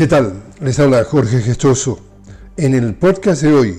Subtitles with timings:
[0.00, 0.32] ¿Qué tal?
[0.62, 2.00] Les habla Jorge Gestoso.
[2.56, 3.78] En el podcast de hoy,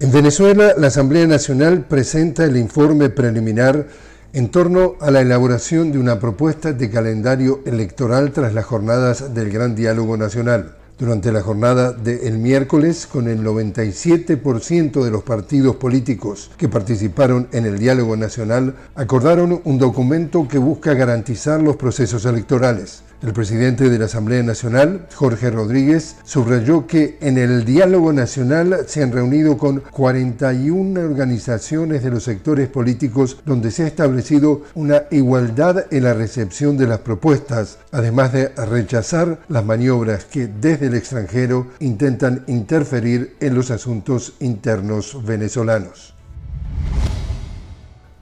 [0.00, 3.86] en Venezuela la Asamblea Nacional presenta el informe preliminar
[4.32, 9.52] en torno a la elaboración de una propuesta de calendario electoral tras las jornadas del
[9.52, 16.50] Gran Diálogo Nacional durante la jornada del miércoles con el 97% de los partidos políticos
[16.56, 23.02] que participaron en el diálogo nacional acordaron un documento que busca garantizar los procesos electorales.
[23.22, 29.02] El presidente de la Asamblea Nacional, Jorge Rodríguez, subrayó que en el diálogo nacional se
[29.02, 35.86] han reunido con 41 organizaciones de los sectores políticos donde se ha establecido una igualdad
[35.90, 41.68] en la recepción de las propuestas, además de rechazar las maniobras que desde el extranjero
[41.80, 46.12] intentan interferir en los asuntos internos venezolanos.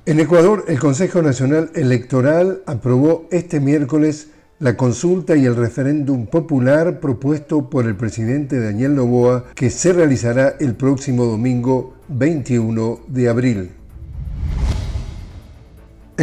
[0.06, 7.00] En Ecuador, el Consejo Nacional Electoral aprobó este miércoles la consulta y el referéndum popular
[7.00, 13.70] propuesto por el presidente Daniel Novoa que se realizará el próximo domingo 21 de abril.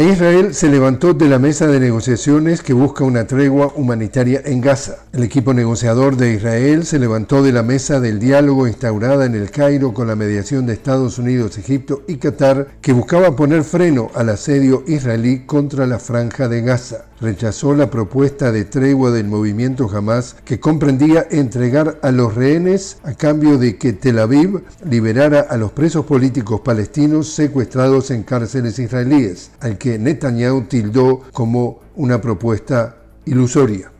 [0.00, 5.04] Israel se levantó de la mesa de negociaciones que busca una tregua humanitaria en Gaza.
[5.12, 9.50] El equipo negociador de Israel se levantó de la mesa del diálogo instaurada en el
[9.50, 14.30] Cairo con la mediación de Estados Unidos, Egipto y Qatar, que buscaba poner freno al
[14.30, 20.34] asedio israelí contra la franja de Gaza rechazó la propuesta de tregua del movimiento Hamas
[20.44, 25.70] que comprendía entregar a los rehenes a cambio de que Tel Aviv liberara a los
[25.70, 33.90] presos políticos palestinos secuestrados en cárceles israelíes, que Netanyahu tildó como una propuesta ilusoria.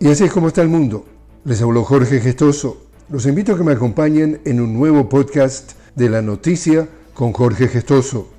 [0.00, 1.04] Y así es como está el mundo.
[1.44, 2.86] Les habló Jorge Gestoso.
[3.10, 7.68] Los invito a que me acompañen en un nuevo podcast de la noticia con Jorge
[7.68, 8.30] Gestoso.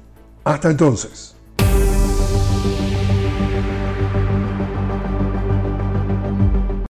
[0.44, 1.35] Hasta entonces.